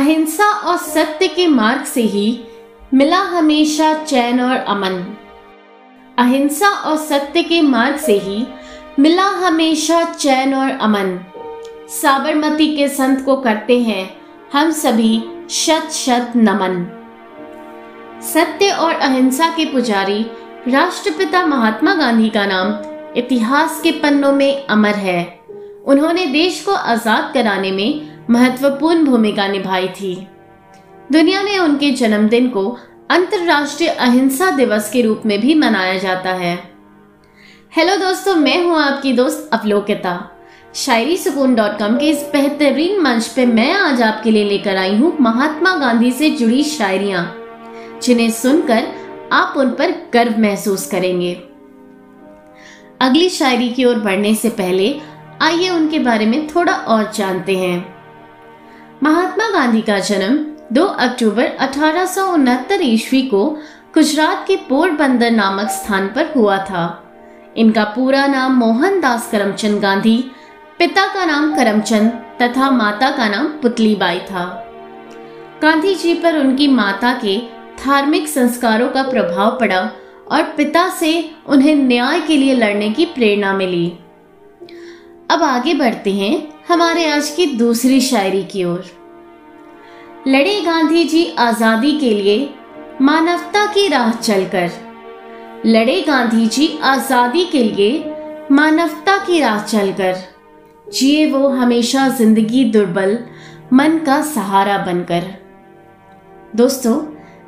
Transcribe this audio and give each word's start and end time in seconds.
अहिंसा 0.00 0.44
और 0.44 0.76
सत्य 0.76 1.26
के 1.28 1.46
मार्ग 1.46 1.82
से 1.84 2.02
ही 2.02 2.26
मिला 2.94 3.18
हमेशा 3.18 3.92
चैन 4.04 4.40
और 4.40 4.56
अमन। 4.56 4.94
अहिंसा 6.18 6.68
और 6.68 6.96
सत्य 6.96 7.42
के 7.42 7.60
मार्ग 7.62 7.96
से 7.96 8.12
ही 8.18 8.46
मिला 8.98 9.26
हमेशा 9.38 10.02
चैन 10.04 10.54
और 10.54 10.70
अमन। 10.70 11.18
साबरमती 11.90 12.76
के 12.76 12.88
संत 12.88 13.24
को 13.24 13.36
करते 13.36 13.78
हैं 13.80 14.08
हम 14.52 14.70
सभी 14.70 15.22
शत 15.50 15.90
शत 15.92 16.32
नमन। 16.36 16.84
सत्य 18.24 18.70
और 18.70 18.94
अहिंसा 18.94 19.48
के 19.48 19.64
पुजारी 19.64 20.22
राष्ट्रपिता 20.68 21.46
महात्मा 21.46 21.94
गांधी 21.94 22.30
का 22.30 22.46
नाम 22.46 22.72
इतिहास 23.16 23.80
के 23.82 23.92
पन्नों 23.92 24.32
में 24.32 24.66
अमर 24.66 24.94
है। 24.98 25.22
उन्होंने 25.84 26.26
देश 26.26 26.64
को 26.64 26.72
आज़ाद 26.72 27.30
कराने 27.34 27.70
में 27.70 28.09
महत्वपूर्ण 28.30 29.04
भूमिका 29.04 29.46
निभाई 29.48 29.88
थी। 29.88 30.14
दुनिया 31.12 31.42
में 31.42 31.58
उनके 31.58 31.90
जन्मदिन 31.90 32.48
को 32.48 32.64
अंतरराष्ट्रीय 33.10 33.88
अहिंसा 33.88 34.50
दिवस 34.50 34.90
के 34.90 35.02
रूप 35.02 35.22
में 35.26 35.40
भी 35.40 35.54
मनाया 35.54 35.98
जाता 35.98 36.32
है। 36.32 36.54
हेलो 37.72 37.96
दोस्तों, 37.96 38.34
मैं 38.34 38.62
हूँ 38.64 38.78
आपकी 38.78 39.12
दोस्त 39.12 39.50
अवलोकिता। 39.52 40.14
शायरी 40.76 41.16
सुकून 41.16 41.54
डॉट 41.54 41.78
कॉम 41.78 41.96
के 41.96 42.10
इस 42.10 42.22
बेहतरीन 42.32 43.00
मंच 43.00 43.28
पे 43.28 43.46
मैं 43.46 43.72
आज 43.72 44.02
आपके 44.02 44.30
लिए 44.30 44.44
लेकर 44.44 44.76
आई 44.76 44.96
हूँ 44.96 45.16
महात्मा 45.20 45.76
गांधी 45.76 46.12
से 46.12 46.30
जुड़ी 46.30 46.64
शायरियाँ, 46.64 47.26
जिन्हें 48.02 48.30
सुनकर 48.32 48.86
आप 49.32 49.54
उन 49.56 49.70
पर 49.70 50.00
गर्व 50.14 50.40
महसूस 50.40 50.86
करेंगे। 50.86 51.34
अगली 53.00 53.28
शायरी 53.30 53.68
की 53.68 53.84
ओर 53.84 53.98
बढ़ने 54.00 54.34
से 54.34 54.48
पहले 54.50 54.98
आइए 55.42 55.70
उनके 55.70 55.98
बारे 55.98 56.26
में 56.26 56.46
थोड़ा 56.48 56.72
और 56.72 57.10
जानते 57.12 57.56
हैं। 57.58 57.99
महात्मा 59.02 59.48
गांधी 59.50 59.80
का 59.80 59.98
जन्म 59.98 60.34
2 60.72 60.86
अक्टूबर 60.98 61.44
अठारह 61.44 62.80
ईस्वी 62.82 63.22
को 63.22 63.44
गुजरात 63.94 64.44
के 64.48 64.56
पोरबंदर 64.56 65.30
नामक 65.30 65.68
स्थान 65.68 66.08
पर 66.08 66.32
हुआ 66.36 66.58
था। 66.58 66.82
इनका 67.56 67.84
पूरा 67.84 68.26
नाम 68.26 68.56
मोहनदास 68.56 69.30
करमचंद 69.30 69.80
गांधी, 69.80 70.16
पिता 70.78 71.06
का 71.14 71.24
नाम 71.24 71.56
करमचंद 71.56 72.10
तथा 72.42 72.70
माता 72.70 73.10
का 73.10 73.28
नाम 73.28 73.46
पुतलीबाई 73.46 74.18
था। 74.18 74.44
गांधी 75.62 75.94
जी 75.94 76.14
पर 76.14 76.38
उनकी 76.38 76.68
माता 76.68 77.12
के 77.24 77.38
धार्मिक 77.84 78.28
संस्कारों 78.28 78.88
का 78.88 79.02
प्रभाव 79.02 79.58
पड़ा 79.60 79.80
और 80.30 80.42
पिता 80.56 80.88
से 80.88 81.30
उन्हें 81.46 81.74
न्याय 81.74 82.20
के 82.20 82.36
लिए 82.36 82.54
लड़ने 82.54 82.90
की 82.90 83.04
प्रेरणा 83.04 83.52
मिली। 83.52 83.86
अब 85.30 85.42
आगे 85.42 85.74
बढ़ते 85.74 86.12
हैं। 86.12 86.59
हमारे 86.70 87.06
आज 87.10 87.28
की 87.30 87.44
दूसरी 87.46 88.00
शायरी 88.00 88.42
की 88.42 88.64
ओर। 88.64 88.84
लड़े 90.26 90.60
गांधी 90.60 91.04
जी 91.04 91.24
आज़ादी 91.38 91.90
के 91.92 92.10
लिए 92.10 92.54
मानवता 93.00 93.64
की 93.66 93.86
राह 93.88 94.12
चलकर। 94.12 94.70
लड़े 95.66 96.00
गांधी 96.00 96.46
जी 96.46 96.68
आज़ादी 96.82 97.44
के 97.44 97.62
लिए 97.62 98.14
मानवता 98.52 99.16
की 99.16 99.40
राह 99.40 99.62
चलकर। 99.62 100.16
जिए 100.92 101.32
वो 101.32 101.48
हमेशा 101.48 102.08
ज़िंदगी 102.08 102.64
दुर्बल, 102.64 103.18
मन 103.72 103.98
का 103.98 104.20
सहारा 104.22 104.78
बनकर। 104.78 105.24
दोस्तों, 106.56 106.96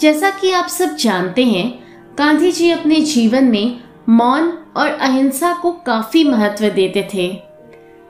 जैसा 0.00 0.30
कि 0.30 0.50
आप 0.50 0.68
सब 0.68 0.96
जानते 0.96 1.44
हैं, 1.44 1.68
गांधी 2.18 2.52
जी 2.52 2.70
अपने 2.70 3.00
जीवन 3.00 3.44
में 3.44 3.80
मौन 4.08 4.52
और 4.76 4.88
अहिंसा 4.90 5.58
को 5.62 5.72
काफ़ी 5.72 6.24
महत्व 6.24 6.68
देते 6.68 7.08
थे। 7.14 7.45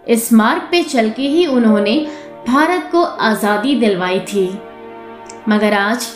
इस 0.07 0.33
मार्ग 0.33 0.69
पे 0.71 0.83
चल 0.83 1.09
के 1.11 1.23
ही 1.23 1.47
उन्होंने 1.47 1.95
भारत 2.47 2.89
को 2.93 3.03
आज़ादी 3.03 3.75
दिलवाई 3.75 4.21
थी। 4.23 4.47
मगर 5.49 5.73
आज 5.75 6.07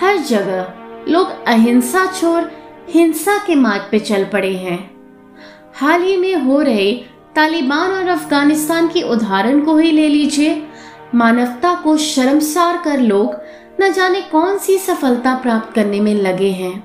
हर 0.00 0.16
जगह 0.18 1.10
लोग 1.10 1.30
अहिंसा 1.46 2.04
छोड़ 2.12 2.44
हिंसा 2.90 3.36
के 3.46 3.54
मार्ग 3.54 3.88
पे 3.90 3.98
चल 3.98 4.24
पड़े 4.24 4.52
हैं। 4.56 4.78
हाल 5.76 6.02
ही 6.02 6.16
में 6.16 6.34
हो 6.36 6.60
रहे 6.62 6.92
तालिबान 7.36 7.92
और 7.92 8.08
अफ़गानिस्तान 8.08 8.88
की 8.88 9.02
उदाहरण 9.04 9.60
को 9.60 9.76
ही 9.76 9.90
ले 9.92 10.08
लीजिए। 10.08 10.62
मानवता 11.14 11.74
को 11.74 11.96
शर्मसार 11.96 12.82
कर 12.84 13.00
लोग 13.00 13.36
न 13.80 13.92
जाने 13.92 14.20
कौन 14.22 14.58
सी 14.58 14.78
सफलता 14.78 15.34
प्राप्त 15.34 15.74
करने 15.74 16.00
में 16.00 16.14
लगे 16.14 16.50
हैं। 16.52 16.76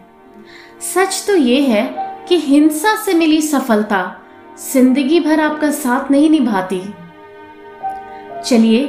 सच 0.94 1.24
तो 1.28 1.36
ये 1.36 1.62
है 1.62 1.86
कि 2.30 2.40
हिंसा 2.40 2.96
से 2.96 3.14
मिली 3.14 3.42
सफलता 3.42 4.04
ज़िंदगी 4.60 5.20
भर 5.20 5.40
आपका 5.40 5.72
साथ 5.72 6.12
नहीं 6.12 6.30
निभाती। 6.30 6.82
चलिए, 8.46 8.86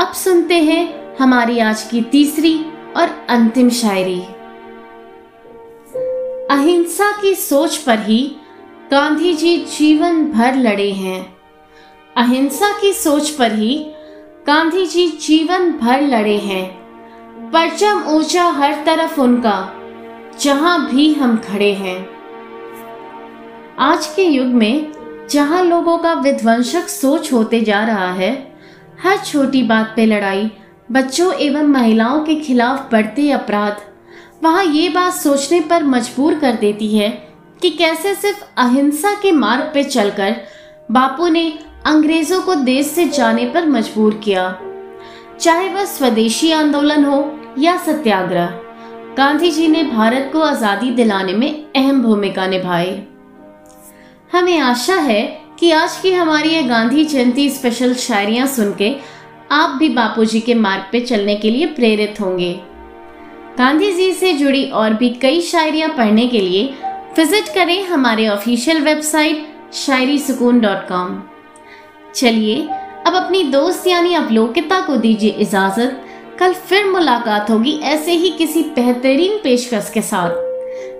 अब 0.00 0.12
सुनते 0.12 0.54
हैं 0.54 1.16
हमारी 1.16 1.58
आज 1.58 1.82
की 1.82 2.02
तीसरी 2.02 2.54
और 2.96 3.26
अंतिम 3.28 3.70
शायरी। 3.70 4.20
अहिंसा 6.50 7.10
की 7.22 7.34
सोच 7.34 7.76
पर 7.76 7.98
ही 7.98 8.36
गांधी 8.90 9.34
जी 9.34 9.56
जीवन 9.78 10.24
भर 10.32 10.54
लड़े 10.54 10.90
हैं। 10.90 11.36
अहिंसा 12.16 12.72
की 12.80 12.92
सोच 12.92 13.30
पर 13.30 13.52
ही 13.52 13.78
गांधी 14.46 14.86
जी 14.86 15.06
जीवन 15.08 15.72
भर 15.72 16.00
लड़े 16.00 16.38
हैं। 16.38 16.64
परचम 17.50 18.04
ऊँचा 18.08 18.44
हर 18.44 18.82
तरफ़ 18.86 19.20
उनका, 19.20 19.72
जहाँ 20.40 20.90
भी 20.90 21.12
हम 21.14 21.36
खड़े 21.36 21.72
हैं। 21.74 21.98
आज 23.78 24.06
के 24.06 24.22
युग 24.22 24.46
में 24.46 24.99
जहाँ 25.30 25.62
लोगों 25.64 25.96
का 25.98 26.12
विध्वंसक 26.12 26.88
सोच 26.88 27.32
होते 27.32 27.60
जा 27.60 27.84
रहा 27.84 28.10
है, 28.12 28.30
हर 29.02 29.16
छोटी 29.16 29.62
बात 29.62 29.92
पे 29.96 30.06
लड़ाई, 30.06 30.50
बच्चों 30.92 31.32
एवं 31.34 31.66
महिलाओं 31.68 32.20
के 32.24 32.34
खिलाफ 32.36 32.88
बढ़ते 32.92 33.30
अपराध, 33.30 33.76
वहाँ 34.42 34.64
ये 34.64 34.88
बात 34.88 35.12
सोचने 35.14 35.60
पर 35.60 35.82
मजबूर 35.84 36.34
कर 36.34 36.56
देती 36.56 36.88
है 36.88 37.08
कि 37.62 37.70
कैसे 37.70 38.14
सिर्फ़ 38.14 38.42
अहिंसा 38.58 39.12
के 39.14 39.32
मार्ग 39.32 39.70
पे 39.74 39.84
चलकर 39.84 40.36
बापू 40.90 41.28
ने 41.28 41.46
अंग्रेज़ों 41.86 42.40
को 42.42 42.54
देश 42.54 42.86
से 42.86 43.04
जाने 43.08 43.44
पर 43.46 43.66
मजबूर 43.68 44.14
किया। 44.24 44.50
चाहे 45.40 45.68
वह 45.68 45.84
स्वदेशी 45.86 46.50
आंदोलन 46.52 47.04
हो 47.04 47.20
या 47.58 47.76
सत्याग्रह, 47.76 48.46
गांधी 49.16 49.50
जी 49.50 49.68
ने 49.68 49.82
भारत 49.84 50.30
को 50.32 50.40
आज़ादी 50.40 50.90
दिलाने 50.90 51.34
में 51.34 51.50
अहम 51.76 52.02
भूमिका 52.02 52.46
निभाई। 52.46 52.90
हमें 54.32 54.58
आशा 54.58 54.94
है 54.94 55.22
कि 55.58 55.70
आज 55.70 55.96
की 56.02 56.12
हमारी 56.12 56.48
ये 56.48 56.62
गांधी 56.62 57.04
जयंती 57.04 57.48
स्पेशल 57.50 57.94
शायरियाँ 57.94 58.46
सुन 58.46 58.72
के 58.74 58.94
आप 59.50 59.70
भी 59.70 59.88
बापूजी 59.88 60.40
के 60.40 60.54
मार्ग 60.54 60.84
पे 60.92 61.00
चलने 61.00 61.34
के 61.36 61.50
लिए 61.50 61.66
प्रेरित 61.66 62.20
होंगे। 62.20 62.52
गांधी 63.58 63.92
जी 63.92 64.12
से 64.12 64.32
जुड़ी 64.32 64.64
और 64.70 64.94
भी 64.94 65.08
कई 65.22 65.40
शायरियाँ 65.40 65.88
पढ़ने 65.88 66.26
के 66.28 66.40
लिए 66.40 66.62
विज़िट 67.18 67.52
करें 67.54 67.82
हमारे 67.84 68.28
ऑफिशियल 68.28 68.82
वेबसाइट 68.82 69.72
शायरी 69.74 70.18
सुकून 70.18 70.60
डॉट 70.60 70.88
कॉम 70.88 71.22
चलिए, 72.14 72.62
अब 73.06 73.14
अपनी 73.14 73.42
दोस्त 73.42 73.86
यानी 73.86 74.14
अवलोकिता 74.14 74.80
को 74.80 74.96
दीजिए 74.96 75.30
इजाज़त। 75.30 76.02
कल 76.38 76.52
फिर 76.52 76.90
मुलाकात 76.90 77.50
होगी 77.50 77.78
ऐसे 77.84 78.12
ही 78.12 78.30
किसी 78.30 78.62
बेहतरीन 78.76 79.38
पेशकश 79.44 79.90
के 79.94 80.02
साथ। 80.02 80.30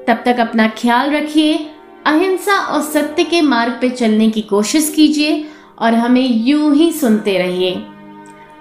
तब 0.07 0.23
तक 0.25 0.41
अपना 0.41 0.69
ख्याल 0.79 1.11
रखिए। 1.11 1.69
अहिंसा 2.07 2.55
और 2.57 2.83
सत्य 2.83 3.25
के 3.25 3.41
मार्ग 3.43 3.73
पर 3.73 3.89
चलने 3.89 4.31
की 4.31 4.43
कोशिश 4.43 4.93
कीजिए 4.97 5.45
और 5.79 5.95
हमें 5.95 6.27
यूँ 6.47 6.75
ही 6.75 6.93
सुनते 6.93 7.39
रहिए। 7.39 7.87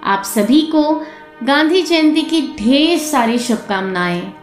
आप 0.04 0.22
सभी 0.24 0.60
को 0.62 1.02
गांधी 1.44 1.82
जयंती 1.82 2.22
की 2.22 2.40
ढेर 2.58 2.98
सारी 2.98 3.38
शुभकामनाएँ। 3.38 4.39